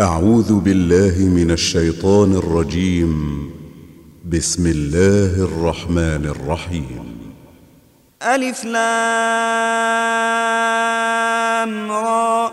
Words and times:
أعوذ 0.00 0.60
بالله 0.60 1.18
من 1.18 1.50
الشيطان 1.50 2.32
الرجيم. 2.32 3.50
بسم 4.32 4.66
الله 4.66 5.44
الرحمن 5.44 6.26
الرحيم. 6.26 7.32
ألف 8.22 8.64
لام 8.64 8.82
را. 11.90 12.52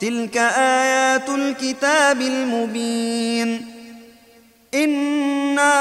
تلك 0.00 0.36
آيات 0.36 1.28
الكتاب 1.28 2.20
المبين. 2.20 3.66
إنا 4.74 5.72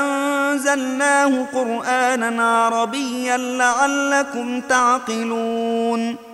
أنزلناه 0.00 1.46
قرآنا 1.52 2.42
عربيا 2.42 3.36
لعلكم 3.36 4.60
تعقلون. 4.60 6.33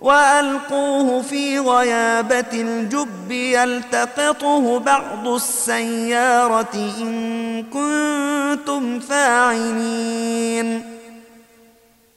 وألقوه 0.00 1.22
في 1.22 1.58
غيابة 1.58 2.52
الجب 2.52 3.30
يلتقطه 3.30 4.78
بعض 4.78 5.28
السيارة 5.28 6.92
إن 7.00 7.62
كنتم 7.62 9.00
فاعلين. 9.00 10.96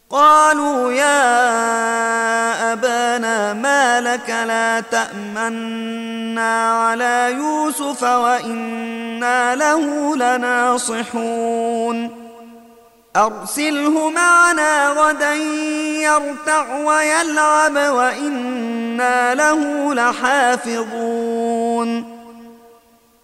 قالوا 0.09 0.91
يا 0.91 2.73
أبانا 2.73 3.53
ما 3.53 4.01
لك 4.01 4.29
لا 4.29 4.79
تأمنا 4.79 6.83
على 6.83 7.33
يوسف 7.37 8.03
وإنا 8.03 9.55
له 9.55 10.15
لناصحون. 10.15 12.22
أرسله 13.15 14.09
معنا 14.09 14.89
غدا 14.89 15.33
يرتع 15.33 16.75
ويلعب 16.75 17.75
وإنا 17.75 19.35
له 19.35 19.93
لحافظون. 19.93 21.03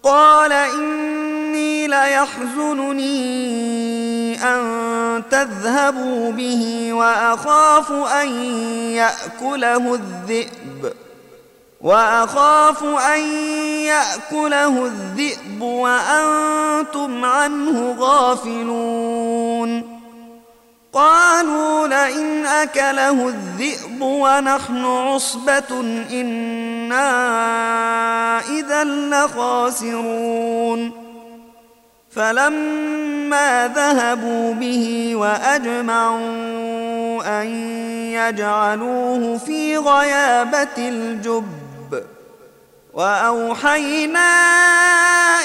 قال 0.02 0.52
إني 0.52 1.86
ليحزنني 1.86 3.14
أن 4.44 5.22
تذهبوا 5.30 6.32
به 6.32 6.92
وأخاف 6.92 7.92
أن 7.92 8.28
يأكله 8.92 9.94
الذئب. 9.94 10.92
وأخاف 11.80 12.84
أن 12.84 13.20
يأكله 13.84 14.86
الذئب 14.86 15.62
وأنتم 15.62 17.24
عنه 17.24 17.96
غافلون. 17.98 20.00
قالوا 20.92 21.88
لئن 21.88 22.46
أكله 22.46 23.28
الذئب 23.28 24.02
ونحن 24.02 24.84
عصبة 24.84 25.80
إنا 26.10 27.10
إذا 28.40 28.84
لخاسرون. 28.84 30.92
فلما 32.10 33.68
ذهبوا 33.74 34.54
به 34.54 35.16
وأجمعوا 35.16 36.40
أن 37.42 37.46
يجعلوه 38.12 39.38
في 39.38 39.78
غيابة 39.78 40.78
الجب 40.78 41.59
وأوحينا 43.00 44.32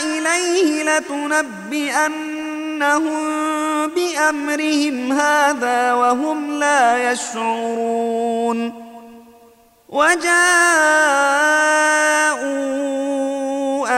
إليه 0.03 0.83
لتنبئنهم 0.83 2.35
بأمرهم 3.88 5.11
هذا 5.11 5.93
وهم 5.93 6.59
لا 6.59 7.11
يشعرون. 7.11 8.85
وجاءوا 9.90 10.43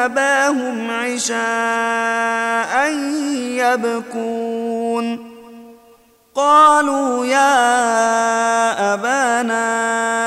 أباهم 0.06 0.92
عشاء 0.92 2.88
يبكون. 3.58 5.34
قالوا 6.36 7.26
يا 7.26 8.94
أبانا 8.94 9.28
أنا 9.42 10.27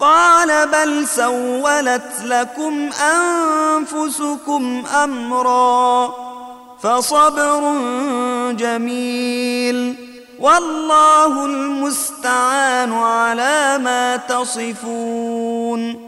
قال 0.00 0.66
بل 0.68 1.08
سولت 1.08 2.12
لكم 2.24 2.90
أنفسكم 2.92 4.82
أمرا 5.04 6.14
فصبر 6.82 7.72
جميل 8.52 9.94
والله 10.40 11.46
المستعان 11.46 12.92
على 12.92 13.78
ما 13.78 14.16
تصفون 14.16 16.07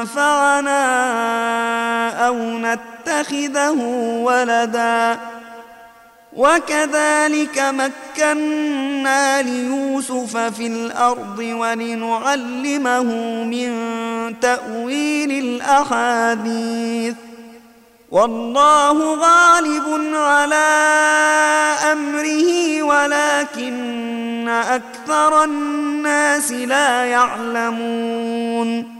ينفعنا 0.00 0.80
أو 2.26 2.36
نتخذه 2.36 3.80
ولدا. 4.24 5.18
وكذلك 6.36 7.58
مكنا 7.58 9.42
ليوسف 9.42 10.36
في 10.36 10.66
الأرض 10.66 11.38
ولنعلمه 11.38 13.02
من 13.44 13.70
تأويل 14.40 15.30
الأحاديث. 15.44 17.14
والله 18.10 19.14
غالب 19.14 20.14
على 20.14 20.70
أمره 21.92 22.82
ولكن 22.82 24.48
أكثر 24.48 25.44
الناس 25.44 26.52
لا 26.52 27.04
يعلمون. 27.04 28.99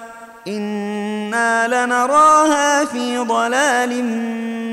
إنا 0.47 1.67
لنراها 1.67 2.85
في 2.85 3.17
ضلال 3.17 4.03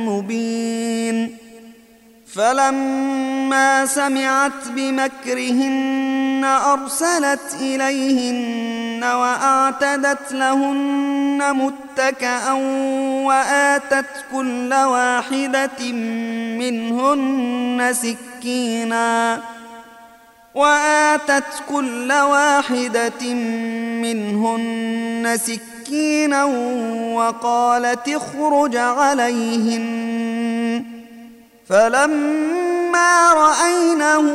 مبين 0.07 1.37
فلما 2.35 3.87
سمعت 3.87 4.69
بمكرهن 4.69 6.45
أرسلت 6.45 7.57
إليهن 7.61 9.05
وأعتدت 9.05 10.33
لهن 10.33 11.43
متكأ 11.55 12.53
وآتت 13.25 14.25
كل 14.33 14.75
واحدة 14.75 15.93
منهن 16.59 17.93
سكينا 17.93 19.41
وآتت 20.59 21.45
كل 21.69 22.13
واحدة 22.13 23.35
منهن 24.03 25.39
سكينا 25.47 26.45
وقالت 27.15 28.09
اخرج 28.09 28.77
عليهن. 28.77 29.87
فلما 31.69 33.33
رأينه 33.33 34.27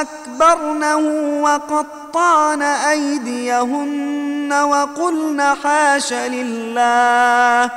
أكبرنه 0.00 1.02
وقطعن 1.42 2.62
أيديهن 2.62 4.52
وقلن 4.52 5.42
حاش 5.62 6.12
لله. 6.12 7.70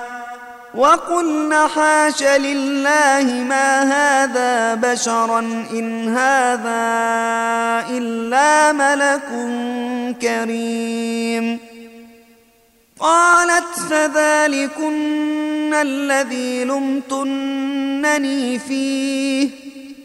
وقلن 0.73 1.55
حاش 1.75 2.23
لله 2.23 3.43
ما 3.43 3.81
هذا 3.81 4.75
بشرا 4.75 5.39
إن 5.71 6.17
هذا 6.17 6.79
إلا 7.89 8.71
ملك 8.71 9.29
كريم 10.21 11.59
قالت 12.99 13.79
فذلكن 13.89 15.73
الذي 15.73 16.63
لمتنني 16.63 18.59
فيه 18.59 19.49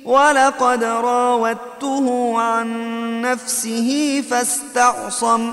ولقد 0.04 0.84
راودته 0.84 2.34
عن 2.40 2.70
نفسه 3.22 4.22
فاستعصم 4.30 5.52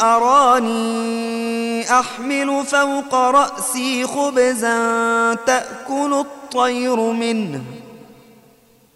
أراني 0.00 1.90
أحمل 1.90 2.64
فوق 2.66 3.14
رأسي 3.14 4.06
خبزا 4.06 5.34
تأكل 5.34 6.12
الطير 6.14 6.96
منه. 6.96 7.62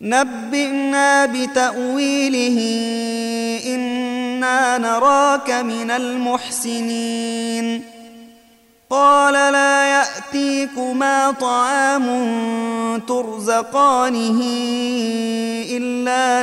نبئنا 0.01 1.27
بتأويله 1.27 2.59
إنا 3.75 4.79
نراك 4.79 5.51
من 5.51 5.91
المحسنين. 5.91 7.85
قال 8.91 9.53
لا 9.53 9.85
يأتيكما 9.85 11.31
طعام 11.31 12.07
ترزقانه 13.09 14.41
إلا 15.71 16.43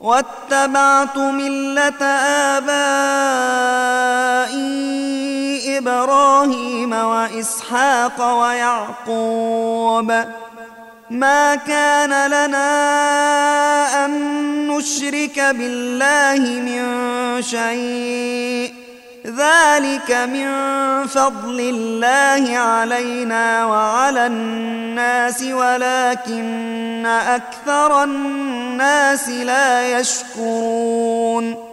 واتبعت 0.00 1.16
ملة 1.16 2.04
آبائي 2.56 3.90
إبراهيم 5.78 6.92
وإسحاق 6.92 8.40
ويعقوب. 8.40 10.12
ما 11.10 11.54
كان 11.54 12.30
لنا 12.30 12.70
أن 14.04 14.10
نشرك 14.68 15.40
بالله 15.40 16.38
من 16.38 16.82
شيء. 17.42 18.79
ذلك 19.26 20.10
من 20.10 20.48
فضل 21.06 21.60
الله 21.60 22.58
علينا 22.58 23.64
وعلى 23.64 24.26
الناس 24.26 25.42
ولكن 25.42 27.06
أكثر 27.06 28.04
الناس 28.04 29.28
لا 29.28 30.00
يشكرون. 30.00 31.70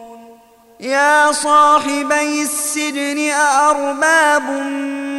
يا 0.80 1.32
صاحبي 1.32 2.42
السجن 2.42 3.30
أأرباب 3.30 4.50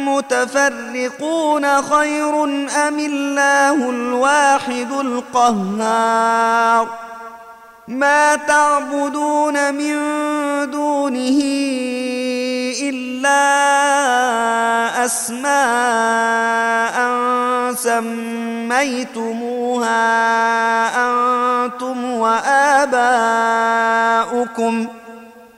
متفرقون 0.07 1.81
خير 1.81 2.43
أم 2.87 2.99
الله 2.99 3.89
الواحد 3.89 4.91
القهار؟ 4.91 6.87
ما 7.89 8.35
تعبدون 8.35 9.73
من 9.73 9.95
دونه 10.71 11.39
إلا 12.81 13.45
أسماء 15.05 15.49
سميتموها 17.73 19.25
أنتم 21.65 22.05
وآباؤكم 22.13 22.99
ۖ 24.87 24.89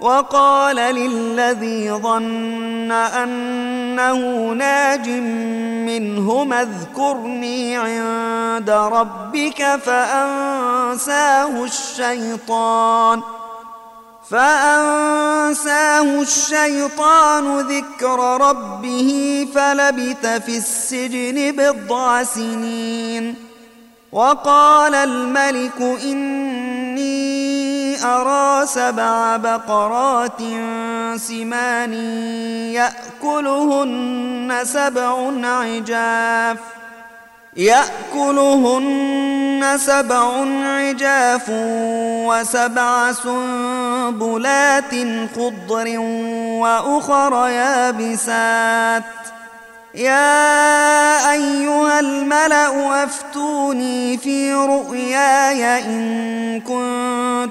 وقال 0.00 0.76
للذي 0.76 1.90
ظن 1.92 2.92
أنه 2.92 4.52
ناج 4.52 5.08
منهما 5.88 6.62
اذكرني 6.62 7.76
عند 7.76 8.70
ربك 8.70 9.76
فأنساه 9.84 11.64
الشيطان 11.64 13.22
فأنساه 14.30 16.20
الشيطان 16.22 17.60
ذكر 17.60 18.40
ربه 18.40 19.48
فلبث 19.54 20.26
في 20.26 20.56
السجن 20.56 21.52
بضع 21.52 22.22
سنين 22.22 23.34
وقال 24.12 24.94
الملك 24.94 25.80
إني 25.80 26.85
أرى 28.04 28.66
سبع 28.66 29.36
بقرات 29.36 30.42
سمان 31.16 31.92
يأكلهن 32.72 34.58
سبع 34.62 35.32
عجاف 35.44 36.58
يأكلهن 37.56 38.96
سبع 39.76 40.44
عجاف 40.64 41.50
وسبع 42.28 43.12
سنبلات 43.12 44.94
خضر 45.36 45.98
وأخر 46.60 47.48
يابسات. 47.48 49.02
يا 49.94 51.32
أيها 51.32 52.00
الملأ 52.00 53.04
أفتوني 53.04 54.18
في 54.18 54.52
رؤياي 54.52 55.84
إن 55.84 56.60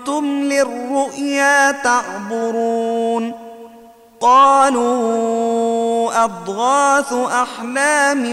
كنتم 0.06 0.44
للرؤيا 0.44 1.72
تعبرون 1.72 3.32
قالوا 4.20 6.24
أضغاث 6.24 7.14
أحلام 7.14 8.26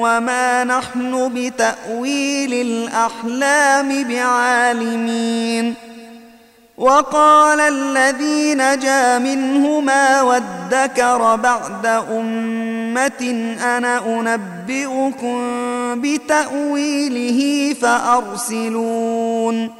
وما 0.00 0.64
نحن 0.64 1.30
بتأويل 1.34 2.52
الأحلام 2.52 4.04
بعالمين 4.04 5.74
وقال 6.78 7.60
الذي 7.60 8.54
نجا 8.54 9.18
منهما 9.18 10.22
وادكر 10.22 11.36
بعد 11.36 11.86
أمة 11.86 13.54
أنا 13.62 13.98
أنبئكم 14.06 15.40
بتأويله 16.00 17.74
فأرسلون 17.74 19.79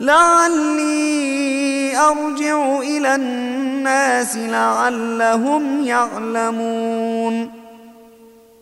لعلي 0.00 1.96
أرجع 1.96 2.78
إلى 2.78 3.14
الناس 3.14 4.36
لعلهم 4.36 5.84
يعلمون. 5.84 7.50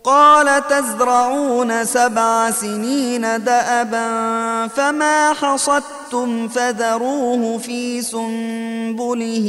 قال 0.04 0.68
تزرعون 0.68 1.84
سبع 1.84 2.50
سنين 2.50 3.44
دأبا 3.44 4.66
فما 4.66 5.32
حصدتم 5.32 6.48
فذروه 6.48 7.58
في 7.58 8.02
سنبله 8.02 9.48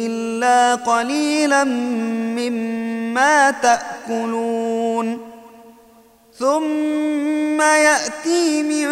إلا 0.00 0.74
قليلا 0.74 1.64
مما 2.34 3.50
تأكلون. 3.50 5.25
ثم 6.38 7.60
يأتي 7.60 8.62
من 8.62 8.88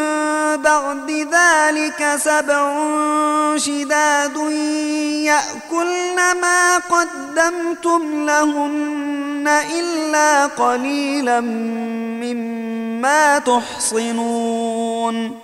بعد 0.63 1.11
ذلك 1.11 2.17
سبع 2.17 2.77
شداد 3.57 4.37
يأكلن 5.25 6.17
ما 6.41 6.79
قدمتم 6.79 8.27
لهن 8.27 9.49
إلا 9.79 10.47
قليلا 10.47 11.41
مما 12.21 13.39
تحصنون. 13.39 15.44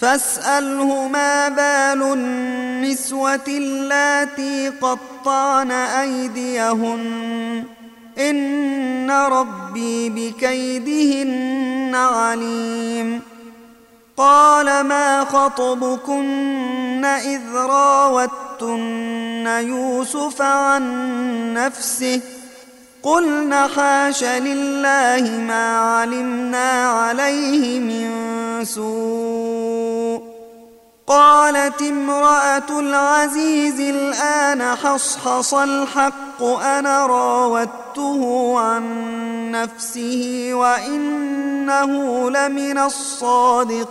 فاسأله 0.00 1.08
ما 1.08 1.48
بال 1.48 2.02
النسوة 2.02 3.44
اللاتي 3.48 4.68
قطعن 4.68 5.70
أيديهن. 5.70 7.64
إن 8.18 9.10
ربي 9.10 10.08
بكيدهن 10.08 11.94
عليم. 11.94 13.22
قال 14.16 14.80
ما 14.80 15.24
خطبكن 15.24 17.04
إذ 17.04 17.40
راوتن 17.54 19.46
يوسف 19.46 20.42
عن 20.42 20.84
نفسه؟ 21.54 22.20
قلنا 23.02 23.66
حاش 23.66 24.24
لله 24.24 25.30
ما 25.30 25.78
علمنا 25.78 26.88
عليه 26.88 27.80
من 27.80 28.10
سوء. 28.64 29.65
قالت 31.06 31.82
امرأة 31.82 32.80
العزيز 32.80 33.80
الآن 33.80 34.76
حصحص 34.76 35.54
الحق 35.54 36.42
أنا 36.42 37.06
راودته 37.06 38.54
عن 38.58 38.84
نفسه 39.50 40.50
وإنه 40.52 42.30
لمن 42.30 42.78
الصادقين. 42.78 43.90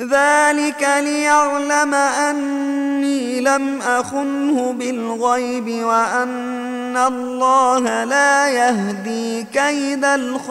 ذلك 0.00 0.88
ليعلم 1.00 1.94
أني 1.94 3.40
لم 3.40 3.82
أخنه 3.82 4.72
بالغيب 4.72 5.84
وأن 5.84 6.96
الله 6.96 8.04
لا 8.04 8.48
يهدي 8.48 9.42
كيد 9.42 10.04
الخائنين. 10.04 10.50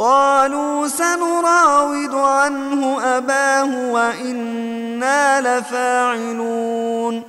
قالوا 0.00 0.88
سنراود 0.88 2.14
عنه 2.14 3.16
أباه 3.16 3.92
وإنا 3.92 5.40
لفاعلون. 5.40 7.22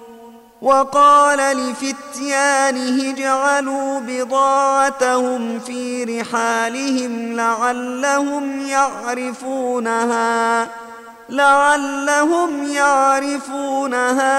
وقال 0.62 1.58
لفتيانه 1.58 3.12
اجعلوا 3.12 4.00
بضاعتهم 4.00 5.60
في 5.60 6.04
رحالهم 6.04 7.36
لعلهم 7.36 8.68
يعرفونها. 8.68 10.68
لعلهم 11.32 12.64
يعرفونها 12.64 14.32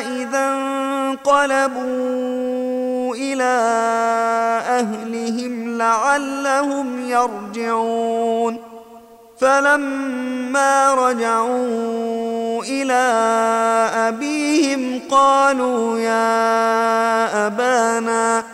إذا 0.00 0.48
انقلبوا 0.48 1.84
إلى 3.14 3.52
أهلهم 4.68 5.78
لعلهم 5.78 7.08
يرجعون. 7.08 8.56
فلما 9.40 10.94
رجعوا 10.94 12.62
إلى 12.62 13.02
أبيهم 13.94 15.00
قالوا 15.10 15.98
يا 15.98 17.46
أبانا 17.46 18.44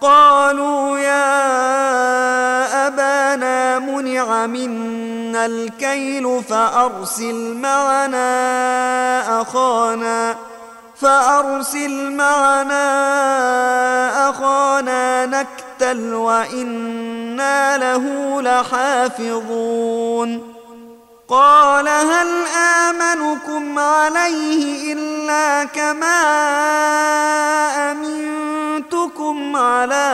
قالوا 0.00 0.98
يا 0.98 1.26
أبانا 2.86 3.78
منع 3.78 4.46
منا 4.46 5.19
الكيل 5.36 6.42
فأرسل 6.48 7.54
معنا 7.54 8.22
أخانا 9.42 10.36
فأرسل 11.00 12.12
معنا 12.12 12.80
أخانا 14.30 15.26
نكتل 15.26 16.14
وإنا 16.14 17.78
له 17.78 18.42
لحافظون 18.42 19.80
قال 21.28 21.88
هل 21.88 22.28
آمنكم 22.56 23.78
عليه 23.78 24.92
إلا 24.92 25.64
كما 25.64 26.20
أمنتكم 27.92 29.56
على 29.56 30.06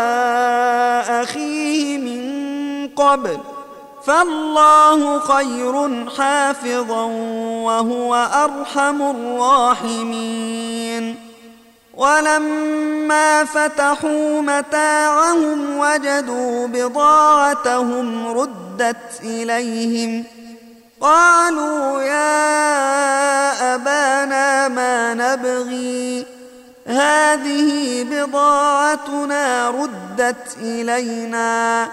أخيه 1.09 1.99
من 1.99 2.89
قبل 2.97 3.56
فالله 4.07 5.21
خير 5.21 6.07
حافظا 6.19 7.05
وهو 7.63 8.15
أرحم 8.15 9.03
الراحمين. 9.03 11.17
ولما 11.95 13.45
فتحوا 13.45 14.41
متاعهم 14.41 15.79
وجدوا 15.79 16.67
بضاعتهم 16.67 18.29
ردت 18.29 19.21
إليهم. 19.23 20.25
قالوا 21.01 22.03
يا 22.03 23.75
أبانا 23.75 24.69
ما 24.69 25.15
نبغي. 25.15 26.27
هذه 26.87 28.05
بضاعتنا 28.11 29.71
ردت 29.71 30.57
إلينا. 30.63 31.89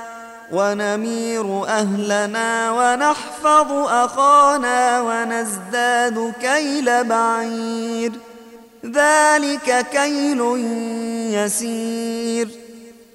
ونمير 0.54 1.66
أهلنا 1.68 2.72
ونحفظ 2.72 3.72
أخانا 3.72 5.02
ونزداد 5.02 6.34
كيل 6.42 7.04
بعير. 7.04 8.12
ذلك 8.86 9.86
كيل 9.92 10.42
يسير. 11.34 12.48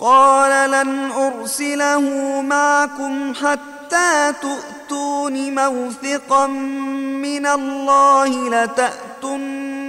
قال 0.00 0.70
لن 0.70 1.10
أرسله 1.10 2.00
معكم 2.40 3.34
حتى 3.34 4.32
تؤتون 4.42 5.54
موثقا 5.54 6.46
من 6.46 7.46
الله 7.46 8.50
لتأتنني 8.64 9.88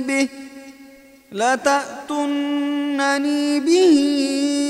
به 0.00 0.28
لتأتنني 1.32 2.50
به 3.60 4.69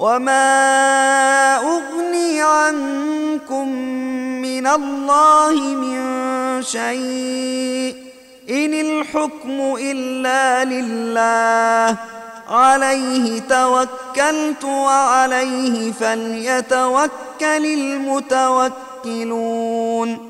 وما 0.00 1.56
أغني 1.56 2.42
عنكم 2.42 3.68
من 4.42 4.66
الله 4.66 5.54
من 5.74 6.00
شيء 6.62 7.96
إن 8.50 8.74
الحكم 8.74 9.76
إلا 9.80 10.64
لله 10.64 11.96
عليه 12.48 13.40
توكلت 13.40 14.64
وعليه 14.64 15.92
فليتوكل 15.92 17.10
المتوكلون 19.04 20.29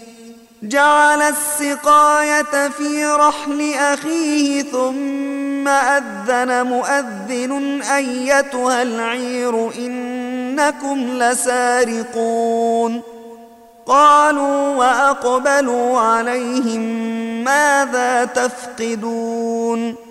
جعل 0.63 1.21
السقاية 1.21 2.69
في 2.69 3.05
رحل 3.05 3.73
أخيه 3.73 4.63
ثم 4.63 5.67
أذن 5.67 6.65
مؤذن 6.65 7.81
أيتها 7.81 8.81
العير 8.81 9.71
إنكم 9.77 11.07
لسارقون. 11.07 13.01
قالوا 13.85 14.75
وأقبلوا 14.75 15.99
عليهم 15.99 16.81
ماذا 17.43 18.25
تفقدون؟ 18.25 20.10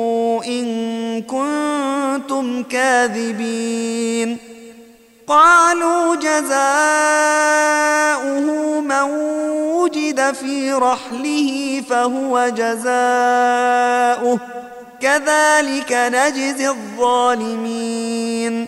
كنتم 1.21 2.63
كاذبين 2.63 4.37
قالوا 5.27 6.15
جزاؤه 6.15 6.61
من 8.81 9.01
وجد 9.81 10.33
في 10.33 10.73
رحله 10.73 11.83
فهو 11.89 12.49
جزاؤه 12.49 14.39
كذلك 15.01 15.91
نجزي 15.91 16.69
الظالمين 16.69 18.67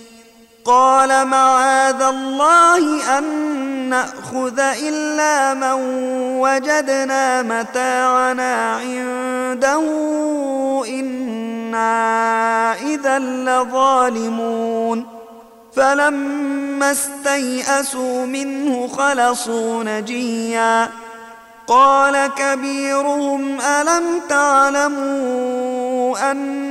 قال 0.65 1.27
معاذ 1.27 2.01
الله 2.01 3.17
أن 3.17 3.23
نأخذ 3.89 4.59
إلا 4.59 5.53
من 5.53 5.73
وجدنا 6.39 7.41
متاعنا 7.41 8.75
عنده 8.75 9.83
إنا 10.89 12.73
إذا 12.73 13.19
لظالمون. 13.19 15.05
فلما 15.75 16.91
استيئسوا 16.91 18.25
منه 18.25 18.87
خلصوا 18.87 19.83
نجيا. 19.83 20.89
قال 21.67 22.29
كبيرهم 22.37 23.61
ألم 23.61 24.21
تعلموا 24.29 26.31
أن 26.31 26.70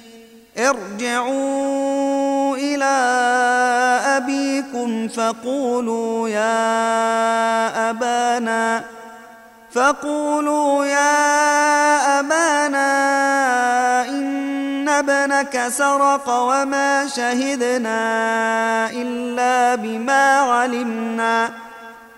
ارجعوا 0.57 2.55
إلى 2.55 2.95
أبيكم 4.17 5.07
فقولوا 5.07 6.29
يا 6.29 7.89
أبانا 7.89 8.83
فقولوا 9.71 10.85
يا 10.85 12.19
أبانا 12.19 12.89
إن 14.09 14.89
ابنك 14.89 15.67
سرق 15.67 16.29
وما 16.29 17.07
شهدنا 17.07 17.99
إلا 18.91 19.75
بما 19.75 20.39
علمنا. 20.39 21.51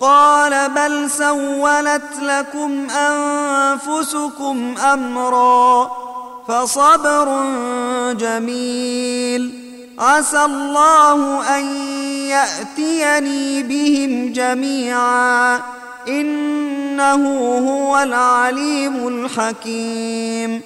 قال 0.00 0.68
بل 0.70 1.10
سولت 1.10 2.22
لكم 2.22 2.90
أنفسكم 2.90 4.74
أمرا 4.92 5.90
فصبر 6.48 7.42
جميل. 8.12 9.64
عسى 9.98 10.44
الله 10.44 11.42
أن 11.58 11.64
يأتيني 12.26 13.62
بهم 13.62 14.32
جميعا. 14.32 15.60
إنه 16.08 17.58
هو 17.68 17.98
العليم 17.98 19.08
الحكيم. 19.08 20.62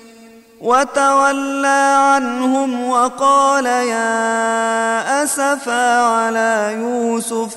وتولى 0.61 1.97
عنهم 1.99 2.89
وقال 2.89 3.67
يا 3.67 5.25
أسفا 5.25 6.03
على 6.03 6.77
يوسف 6.81 7.57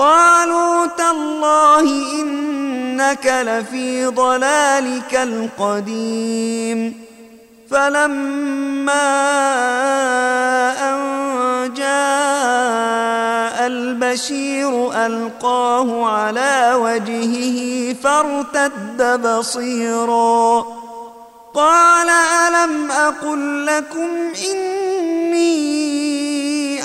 قالوا 0.00 0.86
تالله 0.86 1.86
إنك 2.20 3.26
لفي 3.46 4.06
ضلالك 4.06 5.14
القديم. 5.14 6.94
فلما 7.70 9.10
أن 10.90 11.00
جاء 11.74 13.66
البشير 13.66 14.92
ألقاه 15.06 16.06
على 16.06 16.72
وجهه 16.74 17.94
فارتد 18.02 19.20
بصيرا. 19.26 20.66
قال 21.54 22.08
ألم 22.08 22.90
أقل 22.90 23.66
لكم 23.66 24.08
إني 24.50 25.79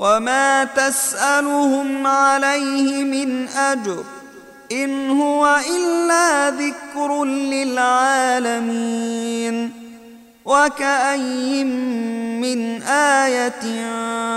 وما 0.00 0.64
تسألهم 0.64 2.06
عليه 2.06 3.04
من 3.04 3.48
أجر 3.48 4.04
إن 4.72 5.10
هو 5.10 5.60
إلا 5.76 6.50
ذكر 6.50 7.24
للعالمين 7.54 8.70
وكأي 10.44 11.64
من 12.40 12.82
آية 12.82 13.60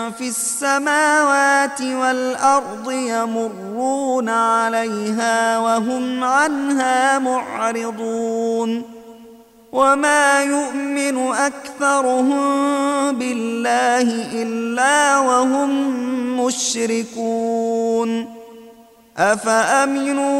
في 0.09 0.27
السماوات 0.27 1.81
والأرض 1.81 2.91
يمرون 2.91 4.29
عليها 4.29 5.59
وهم 5.59 6.23
عنها 6.23 7.19
معرضون 7.19 9.02
وما 9.73 10.43
يؤمن 10.43 11.33
أكثرهم 11.33 12.37
بالله 13.17 14.07
إلا 14.33 15.19
وهم 15.19 15.69
مشركون 16.45 18.29
أفأمنوا 19.17 20.33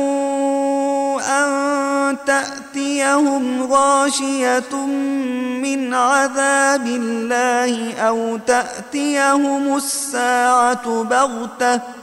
أن 1.22 2.18
تأتيهم 2.26 3.64
غاشية 3.64 4.76
من 5.62 5.94
عذاب 5.94 6.88
الله 6.88 7.94
أو 7.94 8.38
تأتيهم 8.38 9.76
الساعة 9.76 11.04
بغتة 11.04 12.03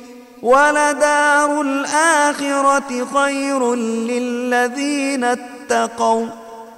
ولدار 0.41 1.61
الآخرة 1.61 3.05
خير 3.13 3.75
للذين 3.75 5.23
اتقوا 5.23 6.25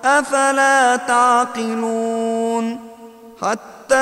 أفلا 0.06 0.96
تعقلون 0.96 2.80
حتى 3.42 3.96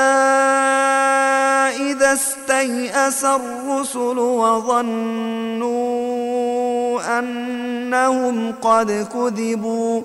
إذا 1.92 2.12
استيأس 2.12 3.24
الرسل 3.24 4.18
وظنوا 4.18 5.62
أنهم 7.18 8.54
قد 8.62 9.06
كذبوا 9.14 10.02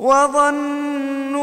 وظنوا 0.00 1.42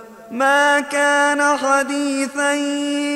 ما 0.31 0.79
كان 0.79 1.57
حديثا 1.57 2.53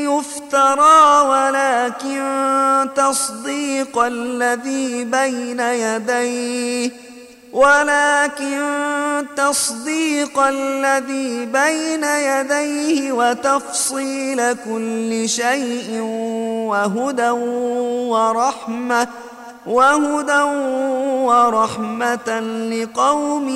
يفترى 0.04 1.22
ولكن 1.22 2.90
تصديق 2.96 4.00
الذي 4.00 5.04
بين 5.04 5.60
يديه 5.60 6.92
ولكن 7.54 8.62
تصديق 9.38 10.40
الذي 10.40 11.46
بين 11.46 12.04
يديه 12.04 13.12
وتفصيل 13.12 14.54
كل 14.54 15.30
شيء 15.30 16.00
وهدى 16.70 17.30
ورحمة 18.10 19.08
وهدى 19.68 20.42
ورحمة 21.24 22.40
لقوم 22.70 23.50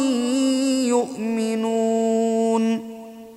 يؤمنون. 0.88 2.89